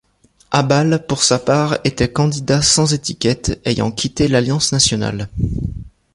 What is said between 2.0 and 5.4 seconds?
candidat sans étiquette, ayant quitté l'Alliance nationale.